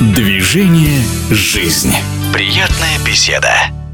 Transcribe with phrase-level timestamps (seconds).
[0.00, 1.92] Движение «Жизнь».
[2.32, 3.50] Приятная беседа.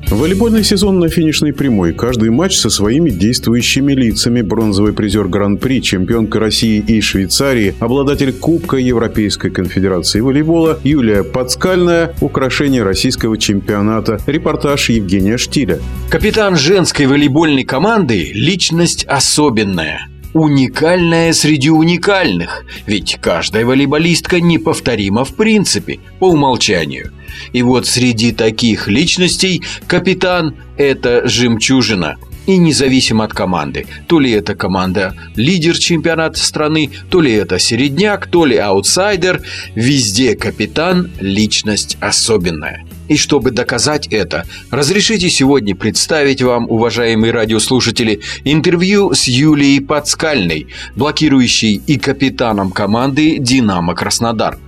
[0.08, 1.92] Волейбольный сезон на финишной прямой.
[1.92, 4.40] Каждый матч со своими действующими лицами.
[4.40, 12.84] Бронзовый призер Гран-при, чемпионка России и Швейцарии, обладатель Кубка Европейской конфедерации волейбола Юлия Подскальная, украшение
[12.84, 14.18] российского чемпионата.
[14.26, 15.78] Репортаж Евгения Штиля.
[16.08, 26.00] Капитан женской волейбольной команды– личность особенная– уникальная среди уникальных, ведь каждая волейболистка неповторима в принципе,
[26.18, 27.12] по умолчанию.
[27.52, 32.16] И вот среди таких личностей капитан– это жемчужина–
[32.48, 33.86] и независимо от команды.
[34.06, 39.42] То ли это команда лидер чемпионата страны, то ли это середняк, то ли аутсайдер.
[39.74, 42.87] Везде капитан– личность особенная.
[43.08, 51.80] И чтобы доказать это, разрешите сегодня представить вам, уважаемые радиослушатели, интервью с Юлией Подскальной, блокирующей
[51.86, 54.58] и капитаном команды «Динамо Краснодар».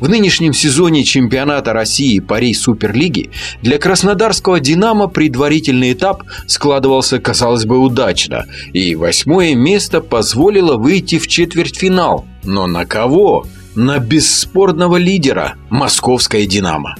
[0.00, 3.30] В нынешнем сезоне чемпионата России Пари Суперлиги
[3.62, 11.26] для краснодарского «Динамо» предварительный этап складывался, казалось бы, удачно, и восьмое место позволило выйти в
[11.26, 12.26] четвертьфинал.
[12.44, 13.46] Но на кого?
[13.74, 16.96] На бесспорного лидера– московское «Динамо».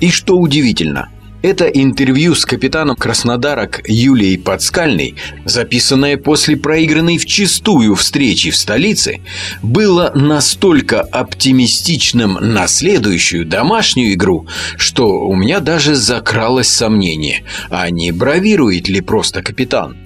[0.00, 1.08] И что удивительно,
[1.42, 9.20] это интервью с капитаном Краснодарок Юлией Подскальной, записанное после проигранной вчистую встречи в столице,
[9.62, 18.12] было настолько оптимистичным на следующую домашнюю игру, что у меня даже закралось сомнение, а не
[18.12, 19.96] бравирует ли просто капитан.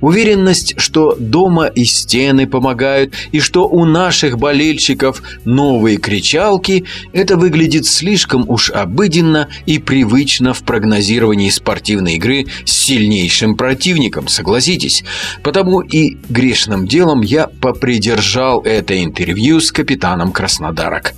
[0.00, 7.86] Уверенность, что дома и стены помогают, и что у наших болельщиков новые кричалки, это выглядит
[7.86, 15.02] слишком уж обыденно и привычно в прогнозировании спортивной игры с сильнейшим противником, согласитесь.
[15.42, 21.14] Потому и грешным делом я попридержал это интервью с капитаном Краснодарок.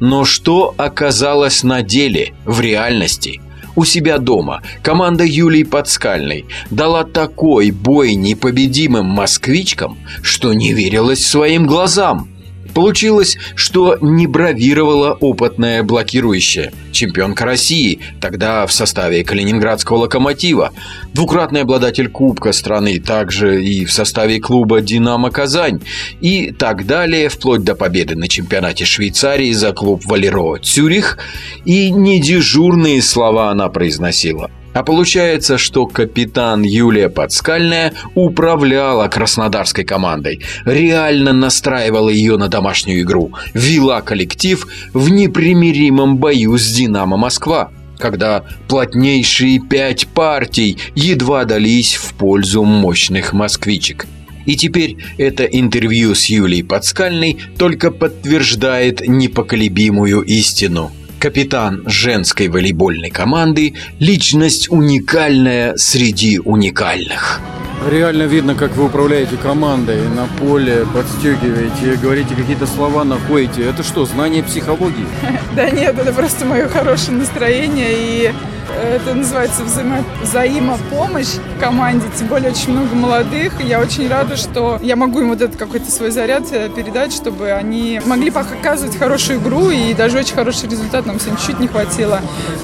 [0.00, 3.40] Но что оказалось на деле, в реальности–
[3.78, 11.68] у себя дома команда Юлии Подскальной дала такой бой непобедимым москвичкам, что не верилось своим
[11.68, 12.28] глазам.
[12.74, 20.72] Получилось, что не бравировала опытная блокирующая, чемпионка России, тогда в составе Калининградского «Локомотива»,
[21.12, 25.80] двукратный обладатель Кубка страны, также и в составе клуба «Динамо Казань»
[26.20, 31.18] и так далее, вплоть до победы на чемпионате Швейцарии за клуб «Валеро Цюрих»,
[31.64, 34.50] и недежурные слова она произносила.
[34.74, 43.32] А получается, что капитан Юлия Подскальная управляла краснодарской командой, реально настраивала ее на домашнюю игру,
[43.54, 52.14] вела коллектив в непримиримом бою с «Динамо Москва», когда плотнейшие пять партий едва дались в
[52.14, 54.06] пользу мощных москвичек.
[54.46, 63.74] И теперь это интервью с Юлией Подскальной только подтверждает непоколебимую истину– капитан женской волейбольной команды,
[63.98, 67.40] личность уникальная среди уникальных.
[67.88, 73.62] Реально видно, как вы управляете командой на поле, подстегиваете, говорите какие-то слова, находите.
[73.62, 75.06] Это что, знание психологии?
[75.54, 78.32] Да нет, это просто мое хорошее настроение и
[78.70, 83.60] это называется взаимо взаимопомощь в команде, тем более очень много молодых.
[83.60, 87.50] Я очень рада, что я могу им вот этот какой-то свой заряд э, передать, чтобы
[87.50, 92.20] они могли показывать хорошую игру и даже очень хороший результат нам сегодня чуть не хватило.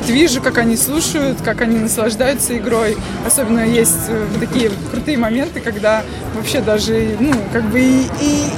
[0.07, 2.97] Вижу, как они слушают, как они наслаждаются игрой.
[3.27, 6.03] Особенно есть э, такие крутые моменты, когда
[6.35, 8.51] вообще даже, ну, как бы и, и,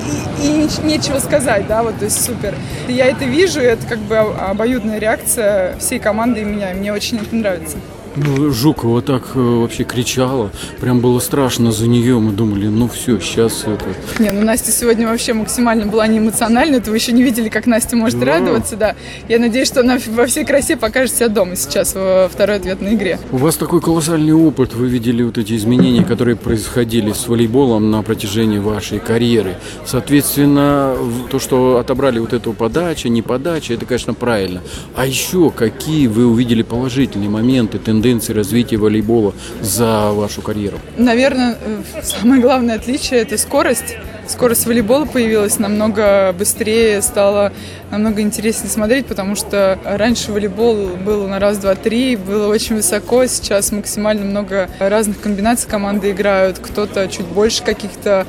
[0.43, 2.55] и, и нечего сказать, да, вот, то есть супер.
[2.89, 6.93] Я это вижу, и это как бы обоюдная реакция всей команды и меня, и мне
[6.93, 7.46] очень это нравится.
[7.47, 7.96] standards.
[8.17, 10.51] Ну, Жукова так э, вообще кричала,
[10.81, 12.19] прям было страшно за нее.
[12.19, 13.85] Мы думали, ну все, сейчас это.
[14.19, 16.77] Не, ну Настя сегодня вообще максимально была не эмоциональна.
[16.77, 18.27] Это вы еще не видели, как Настя может да.
[18.27, 18.97] радоваться, да.
[19.29, 23.19] Я надеюсь, что она во всей красе покажет себя дома сейчас во второй ответной игре.
[23.33, 24.75] У вас такой колоссальный опыт.
[24.75, 29.57] Вы видели вот эти изменения, которые происходили с волейболом на протяжении вашей карьеры.
[29.85, 30.97] Соответственно,
[31.31, 34.63] то, что отобрали вот эту подачу, не подача, это, конечно, правильно.
[34.95, 38.06] А еще какие вы увидели положительные моменты, тенденции?
[38.07, 40.79] Тенденции развития волейбола за вашу карьеру?
[40.97, 43.97] Наверное, э, самое главное отличие– это скорость
[44.29, 47.53] скорость волейбола появилась намного быстрее, стало
[47.91, 53.27] намного интереснее смотреть, потому что раньше волейбол был на раз, два, три, было очень высоко,
[53.27, 58.27] сейчас максимально много разных комбинаций команды играют, кто-то чуть больше каких-то,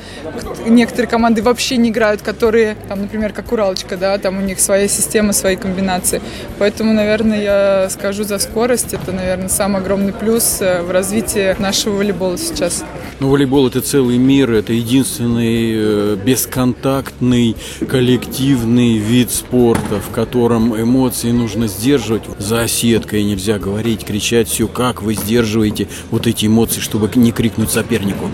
[0.66, 4.86] некоторые команды вообще не играют, которые, там, например, как Уралочка, да, там у них своя
[4.88, 6.22] система, свои комбинации.
[6.58, 11.96] Поэтому, наверное, я скажу за скорость, это, наверное, самый огромный плюс э, в развитии нашего
[11.96, 12.84] волейбола сейчас.
[13.20, 15.87] Ну, волейбол– это целый мир, это единственный э,
[16.24, 17.56] бесконтактный
[17.88, 22.22] коллективный вид спорта, в котором эмоции нужно сдерживать.
[22.38, 27.70] За сеткой нельзя говорить, кричать все, как вы сдерживаете вот эти эмоции, чтобы не крикнуть
[27.70, 28.30] сопернику.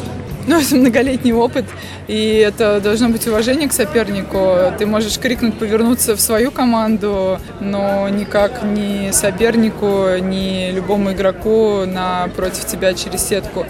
[0.46, 1.64] Ну, это многолетний опыт,
[2.06, 2.16] и
[2.46, 4.56] это должно быть уважение к сопернику.
[4.78, 12.28] Ты можешь крикнуть, повернуться в свою команду, но никак ни сопернику, ни любому игроку на
[12.36, 13.64] против тебя через сетку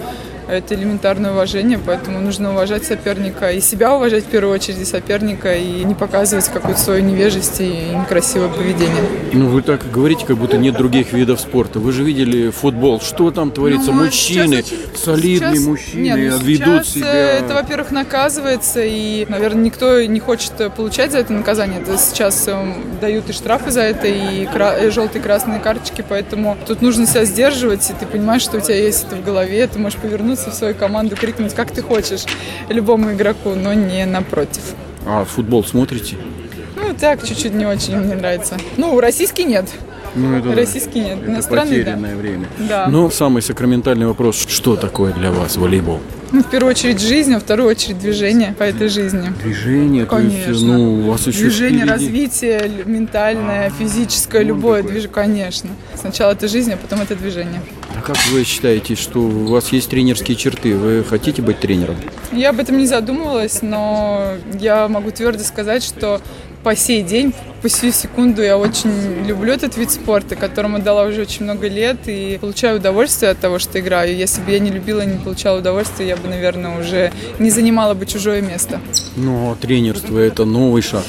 [0.49, 5.55] это элементарное уважение, поэтому нужно уважать соперника и себя уважать в первую очередь и соперника
[5.55, 9.03] и не показывать какую-то свою невежесть и некрасивое поведение.
[9.33, 11.79] Ну вы так говорите, как будто нет других видов спорта.
[11.79, 13.91] Вы же видели футбол, что там творится?
[13.93, 17.13] Ну, Мужчины, сейчас, солидные сейчас, мужчины нет, ну, ведут себя.
[17.15, 21.81] Это, во-первых, наказывается и, наверное, никто не хочет получать за это наказание.
[21.81, 26.57] Это сейчас эм, дают и штрафы за это, и, кра- и желтые красные карточки, поэтому
[26.67, 29.79] тут нужно себя сдерживать, и ты понимаешь, что у тебя есть это в голове, ты
[29.79, 29.99] можешь
[30.35, 32.25] повернуться вернуться в свою команду, крикнуть, как ты хочешь,
[32.69, 34.63] любому игроку, но не напротив.
[35.07, 36.17] А футбол смотрите?
[36.77, 38.57] Ну, так, чуть-чуть не очень мне нравится.
[38.77, 39.67] Ну, российский нет.
[40.15, 41.19] Ну, это российский нет.
[41.23, 42.17] Это Иностранный, потерянное да.
[42.17, 42.47] время.
[42.59, 42.87] Да.
[42.89, 46.01] Но самый сакраментальный вопрос, что такое для вас волейбол?
[46.35, 49.33] Ну, в первую очередь жизнь, а в вторую очередь движение по этой жизни.
[49.41, 50.43] Движение, конечно.
[50.43, 51.93] То есть, ну, у вас еще Движение, впереди...
[51.93, 55.71] развитие, ментальное, физическое, ну, любое движение, конечно.
[55.95, 57.63] Сначала это жизнь, а потом это движение.
[57.97, 60.77] А как вы считаете, что у вас есть тренерские черты?
[60.77, 61.95] Вы хотите быть тренером?
[62.33, 66.21] Я об этом не задумывалась, но я могу твердо сказать, что
[66.65, 71.21] по сей день, по сию секунду я очень люблю этот вид спорта, которому дала уже
[71.21, 74.17] очень много лет и получаю удовольствие от того, что играю.
[74.17, 78.07] Если бы я не любила не получала удовольствия, я бы, наверное, уже не занимала бы
[78.07, 78.81] чужое место.
[79.17, 81.05] Но тренерство– это новый шаг.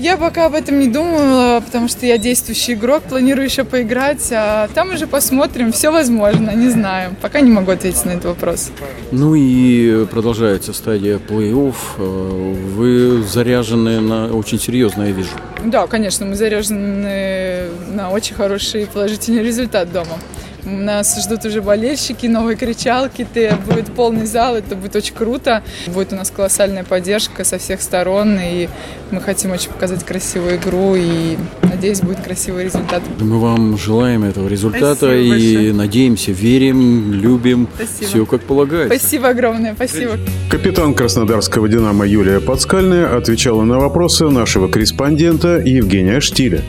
[0.00, 4.66] Я пока об этом не думала, потому что я действующий игрок, планирую еще поиграть, а
[4.74, 7.14] там уже посмотрим, все возможно, не знаю.
[7.20, 8.70] Пока не могу ответить на этот вопрос.
[9.10, 11.74] Ну и продолжается стадия плей-офф.
[11.98, 15.32] Вы заряжены на очень серьезно, я вижу.
[15.66, 20.18] Да, конечно, мы заряжены на очень хороший положительный результат дома.
[20.64, 25.62] Нас ждут уже болельщики, новые кричалки, ты, будет полный зал, это будет очень круто.
[25.86, 28.68] Будет у нас колоссальная поддержка со всех сторон, и
[29.10, 33.02] мы хотим очень показать красивую игру, и надеюсь, будет красивый результат.
[33.18, 35.72] Мы вам желаем этого результата спасибо и большое.
[35.72, 38.06] надеемся, верим, любим, спасибо.
[38.06, 38.98] все как полагается.
[38.98, 40.18] Спасибо огромное, спасибо.
[40.50, 46.62] Капитан Краснодарского «Динамо» Юлия Подскальная отвечала на вопросы нашего корреспондента Евгения Штиля.